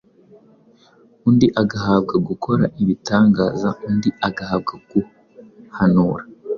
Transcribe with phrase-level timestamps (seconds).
[1.27, 6.23] undi agahabwa gukora ibitangaza, undi agahabwa guhanura,